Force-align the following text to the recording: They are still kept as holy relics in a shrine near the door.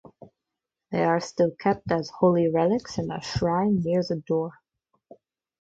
They 0.91 1.03
are 1.03 1.19
still 1.19 1.51
kept 1.59 1.91
as 1.91 2.09
holy 2.09 2.49
relics 2.49 2.97
in 2.97 3.11
a 3.11 3.21
shrine 3.21 3.83
near 3.83 4.01
the 4.01 4.15
door. 4.25 4.49